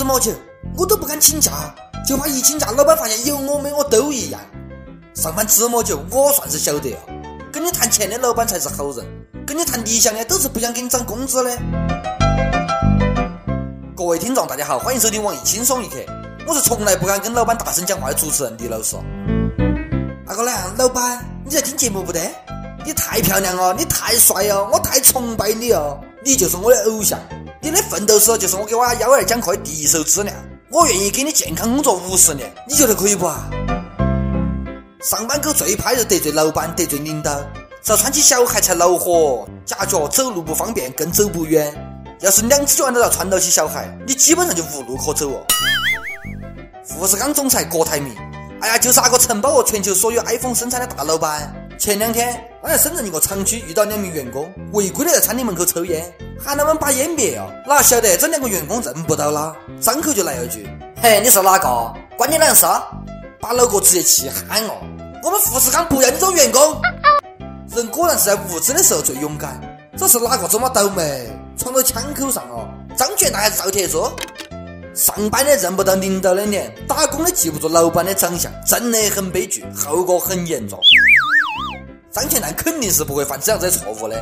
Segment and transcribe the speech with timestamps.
[0.00, 0.32] 芝麻酒，
[0.78, 1.52] 我都不敢请假，
[2.08, 4.40] 就怕一请假，老板发现有我没我都一样。
[5.12, 7.00] 上班芝麻酒，我算是晓得啊。
[7.52, 9.04] 跟你谈钱的老板才是好人，
[9.46, 11.54] 跟你谈理想的都是不想给你涨工资的。
[13.94, 15.96] 各位听众，大家好，欢迎收听网易轻松一刻，
[16.46, 18.96] 我是从来不敢跟老板大声讲话的主持人李老师。
[20.24, 22.22] 那个呢，老板，你在听节目不得？
[22.86, 27.20] 你太漂亮了，你太帅了，我太崇拜你了，你就是我的偶像。
[27.62, 30.32] 你的奋斗史就是我给娃幺儿讲课的第一手资料。
[30.70, 33.50] 我愿意给你健康工作五十年，你觉得可以不啊？
[35.02, 37.38] 上班狗最怕就得罪老板，得罪领导。
[37.82, 41.70] 只要穿起小孩才恼火，夹脚走路不方便，更走不远。
[42.20, 45.44] 要是两只脚都要穿到起小孩，你基本上就无路可走哦。
[46.82, 48.16] 富士康总裁郭台铭，
[48.62, 51.54] 哎呀，就是那个承包了全球所有 iPhone 生产的大老板。
[51.78, 56.10] 前两天我在深圳一个厂区遇到两名员工违规的在餐厅门口抽烟，
[56.42, 60.66] 喊他们把烟灭了，哪晓得这两个员工认不到他，张口就来了句
[61.02, 61.94] ：“嘿，你是哪个？
[62.16, 62.64] 关你两事？”
[63.40, 64.74] 把老哥直接气憨了。
[65.22, 66.80] 我们富士康不要你这种员工。
[67.76, 69.60] 人果然是在无知的时候最勇敢。
[69.96, 72.68] 这是哪个这么倒霉，闯到枪口上了？
[72.96, 74.10] 张全大还是赵铁柱？
[74.94, 80.80] 上班的认不到领导的脸，打工的记不住老板的长相，真的很悲剧，后果很严重。
[82.10, 84.16] 张全蛋肯定是不会犯这样子的错误的。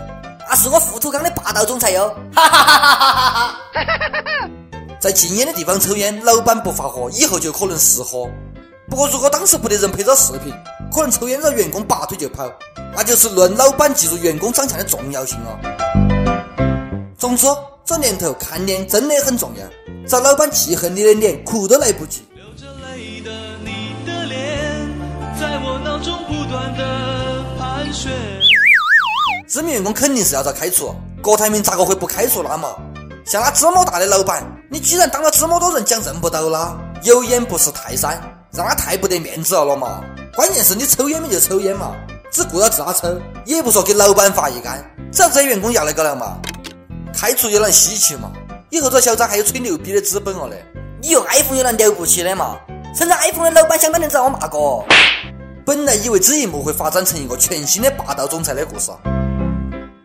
[0.51, 2.09] 那是我富土康的霸道总裁哟！
[2.35, 4.49] 哈哈哈哈哈哈！
[4.99, 8.27] 在禁烟的地方抽烟，老板不发火，以后就可能失火。
[8.89, 10.51] 不过如果当时不得人拍着视频，
[10.91, 12.51] 可能抽烟让员工拔腿就跑，
[12.97, 15.59] 那就是论老板记住员工长相的重要性哦。
[17.19, 17.47] 总之，
[17.85, 22.27] 这年头看脸真的很重要，找老板记恨你的脸，哭都来不及。
[29.59, 32.77] 知名员工肯定是要遭开除，郭台铭咋个会不开除他嘛？
[33.27, 38.23] 像他这么大的老板，你居然当了这么多人讲认不到他，有眼不识泰山，
[38.53, 40.01] 让他太不得面子了了嘛？
[40.37, 41.93] 关键是你抽烟没就抽烟嘛，
[42.31, 46.39] 只顾到自家抽，也不说给老板发一杆，这样子员工要那个了嘛？
[47.13, 48.31] 开除又能稀奇嘛？
[48.71, 50.65] 以后这小张还有吹牛逼的资本了嘞？
[51.03, 52.57] 你用 iPhone 有能了不起的嘛？
[52.95, 54.87] 甚至 iPhone 的老板想当年找我骂过。
[55.67, 58.91] 本来以为这一幕会发展成一个全新的霸道总裁的故事，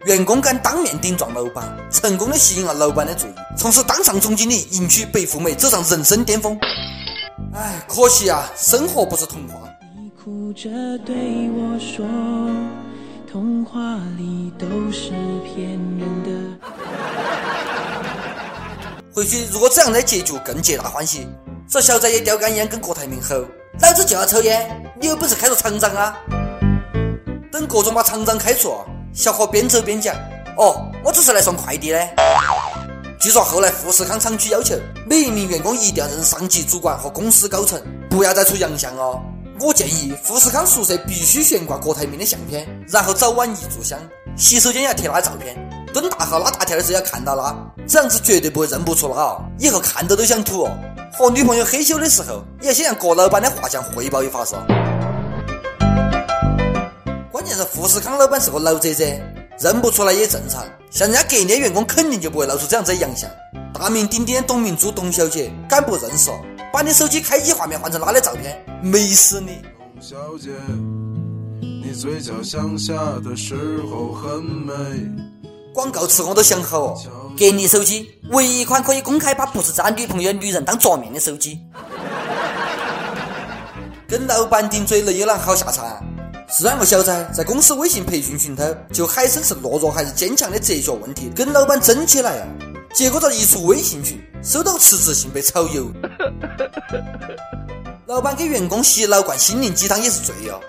[0.05, 6.59] 员工敢当面顶撞老板，成功的吸引了老板的注意，从此当上总经理，迎娶白富美，走上人生巅峰。
[7.53, 9.61] 唉，可惜啊，生活不是童话。
[9.95, 10.69] 你哭着
[11.05, 11.15] 对
[11.51, 12.05] 我说，
[13.31, 13.79] 童话
[14.17, 15.11] 里都是
[15.45, 16.29] 骗人的。
[19.13, 21.25] 回去如果这样的结局更皆大欢喜，
[21.69, 23.35] 这小子也叼根烟跟郭台铭吼。
[23.81, 26.17] 老子就要抽烟，你有本事开除厂长啊！
[27.51, 28.75] 等各种把厂长开除，
[29.13, 30.15] 小伙边走边讲
[30.57, 31.99] ：“哦，我只是来送快递的。”
[33.21, 34.75] 据说后来富士康厂区要求
[35.07, 37.79] 每一名员工一定要认上级主管和公司高层，
[38.09, 39.21] 不要再出洋相哦。
[39.59, 43.99] 我建议富士康宿舍必须悬挂郭台铭的相片，然后早晚一炷香，
[44.35, 45.55] 洗手间要贴他的照片，
[45.93, 47.55] 蹲大号拉大条的时候要看到他，
[47.87, 49.45] 这样子绝对不会认不出他哦。
[49.59, 50.71] 以后看到都想吐哦。
[51.15, 54.57] 和女朋友嘿咻的时候，也要先向郭老板的画像汇报一发噻。
[57.43, 59.21] 关键是富士康老板是个老贼贼，
[59.59, 60.63] 认不出来也正常。
[60.89, 63.29] 像人家格力的员工肯定就不会露出这样子的洋相。
[63.73, 66.31] 大名鼎鼎的董明珠董小姐，敢不认识？
[66.71, 69.57] 把你手机开机画面换成她的照片，美死你！
[69.75, 70.51] 董小姐，
[71.59, 73.57] 你嘴角向下的时
[73.91, 74.73] 候很美。
[75.73, 76.97] 广告词我都想好哦。
[77.37, 81.59] 格力手机，唯一一款可以公开把不是自家女朋友的女人当桌面的手机。
[84.07, 86.01] 跟老板顶嘴了有啷好下场？
[86.55, 92.47] 是两个小子在公司微信培训群头就海参是懦弱还是坚强的哲学问题跟老板争起来啊！
[92.93, 95.91] 结果这一出微信群，收到辞职信被炒鱿。
[98.05, 100.59] 老板给员工洗脑灌心灵鸡汤也是醉哦，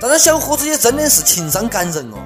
[0.00, 2.16] 但是小伙子也真的是情商感人哦。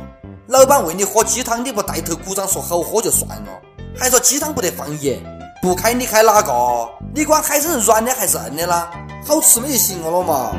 [0.46, 3.53] 老板为你喝鸡汤，你不带头鼓掌说好喝就算了。
[3.94, 5.22] 还说鸡汤不得放盐，
[5.60, 6.88] 不开你开哪个？
[7.15, 8.91] 你管海参是软的还是硬的啦？
[9.26, 10.53] 好吃嘛就行了嘛。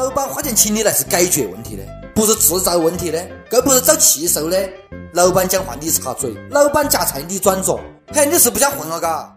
[0.00, 1.82] 老板花钱请你来是解决问题的，
[2.14, 4.58] 不是制造问题的，更不是找气受的。
[5.12, 7.78] 老板讲话你插嘴，老板夹菜你转桌，
[8.10, 9.30] 嘿，你是不想混了嘎？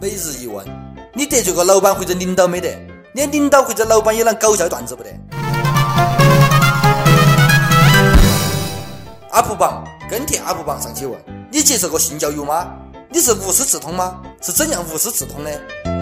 [0.00, 0.64] 每日一问，
[1.14, 2.80] 你得罪过老板或者领导没得？
[3.12, 5.10] 连领导或者老板也能搞笑段子不得？
[9.32, 12.68] 阿普榜跟帖阿普榜上去问：你接受过性教育吗？
[13.08, 14.20] 你是无师自通吗？
[14.40, 15.99] 是怎样无师自通的？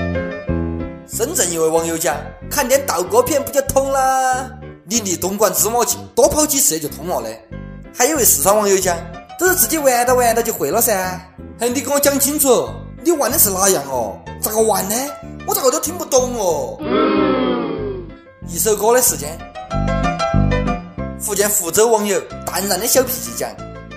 [1.19, 2.17] 真正一位网友讲：
[2.49, 4.49] 看点道哥片不就通了？
[4.85, 7.29] 你离东莞芝麻近，多跑几次就通了的。
[7.93, 8.97] 还有位四川网友讲：
[9.37, 10.95] 都是自己玩到玩到就会了噻。
[11.59, 12.69] 哎，你跟我讲清楚，
[13.03, 14.17] 你玩的是哪样哦？
[14.41, 14.95] 咋个玩呢？
[15.45, 16.79] 我咋个都听不懂哦。
[18.47, 19.37] 一首歌的时间。
[21.19, 23.51] 福建福州网友淡然的小脾气讲：“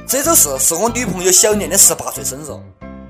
[0.10, 2.48] 这首诗是我女朋友小年的十八岁生日，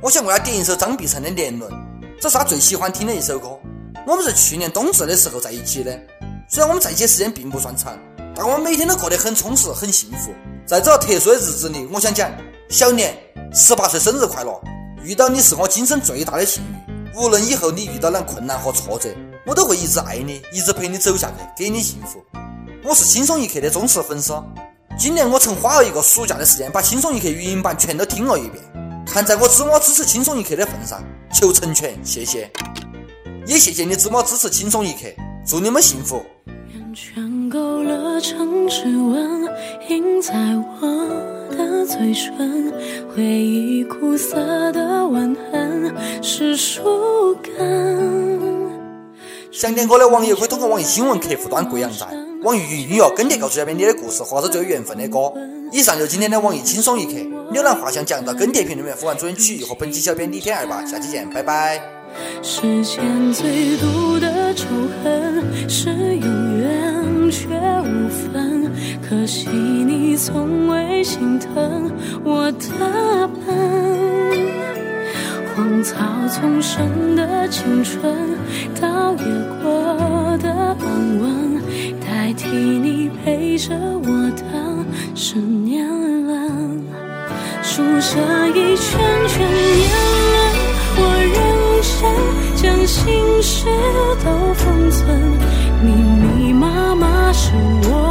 [0.02, 1.72] 我想为她点一首张碧晨的《年轮》，
[2.20, 3.58] 这是她最喜欢听的一首歌。
[4.08, 5.92] 我们是去年冬至的时候在一起的，
[6.50, 7.98] 虽然我们在一起时间并不算长，
[8.36, 10.34] 但我们每天都过得很充实、很幸福。
[10.66, 12.32] 在这特殊的日子里，我想讲，
[12.68, 13.16] 小年
[13.54, 14.60] 十八岁生日快乐！
[15.04, 19.10] 遇到你是我今生最大的幸运，无论以后你遇到哪困难和挫折，
[19.46, 22.24] 我都会一直爱你，一直陪你走下去，给你幸福。”
[22.84, 24.34] 我是轻松一刻的忠实粉丝，
[24.98, 28.64] 今年我曾花了一个暑假的时间把轻松一刻语音版全都听了一遍。
[29.06, 32.50] 看在我知我支持轻松一刻的份上，求成全，谢谢。
[33.46, 35.00] 也谢谢你这么支持轻松一刻，
[35.46, 36.22] 祝你们幸福。
[36.94, 39.48] 圈勾勒成指纹，
[39.90, 42.72] 印在我的嘴唇，
[43.16, 48.00] 回忆苦涩的吻痕是树根。
[49.52, 52.10] 想点歌的网友可以通过网易新闻客户端贵阳站。
[52.44, 55.32] 网易云音乐跟帖告诉小编你的故事或者最有缘分的歌。
[55.72, 57.14] 以上就是今天的网易轻松一刻，
[57.54, 62.01] 浏览画像讲到跟帖评论员，呼唤主人曲艺和本期小编李天二吧，下期见，拜拜。
[62.44, 64.66] 世间最毒的仇
[65.04, 66.26] 恨是有
[66.58, 67.48] 缘却
[67.84, 68.70] 无分，
[69.08, 71.92] 可惜你从未心疼
[72.24, 73.46] 我的笨。
[75.56, 75.96] 荒草
[76.30, 78.02] 丛生的青春，
[78.82, 79.26] 倒也
[79.62, 81.62] 过得安稳。
[82.00, 84.44] 代替你陪着我的
[85.14, 85.88] 是年
[86.26, 86.84] 轮，
[87.62, 89.48] 数着一圈圈
[93.42, 93.66] 事
[94.24, 95.20] 都封存，
[95.82, 97.52] 密密麻麻是
[97.90, 98.11] 我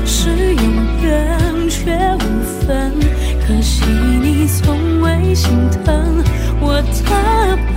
[0.23, 0.63] 是永
[1.01, 2.23] 远却无
[2.67, 2.93] 分，
[3.47, 3.83] 可惜
[4.21, 5.49] 你从未心
[5.83, 6.23] 疼
[6.59, 7.75] 我的笨。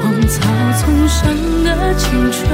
[0.26, 0.40] 草
[0.78, 1.20] 丛生
[1.64, 2.48] 的青春，